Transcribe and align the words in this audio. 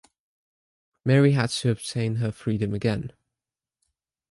Mary 1.05 1.33
had 1.33 1.51
to 1.51 1.69
obtain 1.69 2.15
her 2.15 2.31
freedom 2.31 2.73
again. 2.73 3.13